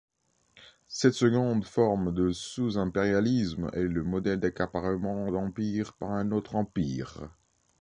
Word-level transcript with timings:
Cette 0.87 1.13
seconde 1.13 1.63
forme 1.63 2.11
de 2.11 2.31
sous-impérialisme 2.31 3.69
est 3.73 3.83
le 3.83 4.01
modèle 4.03 4.39
d'accaparement 4.39 5.31
d'empire 5.31 5.93
par 5.93 6.09
un 6.09 6.31
autre 6.31 6.55
empire. 6.55 7.29